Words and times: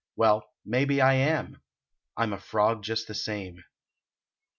Well, 0.15 0.49
may 0.65 0.85
be 0.85 0.99
I 0.99 1.13
am; 1.13 1.61
I 2.17 2.23
m 2.23 2.33
a 2.33 2.39
frogjust 2.39 3.05
the 3.05 3.13
same. 3.13 3.63